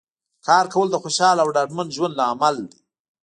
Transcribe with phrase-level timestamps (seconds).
[0.47, 2.79] کار کول د خوشحاله او ډاډمن ژوند لامل دی